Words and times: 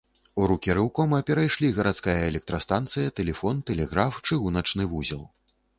У 0.43 0.45
рукі 0.51 0.75
рэўкома 0.77 1.19
перайшлі 1.27 1.69
гарадская 1.77 2.15
электрастанцыя, 2.31 3.15
тэлефон, 3.21 3.65
тэлеграф, 3.73 4.13
чыгуначны 4.31 4.83
вузел. 4.95 5.23